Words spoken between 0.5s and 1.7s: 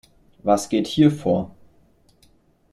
geht hier vor?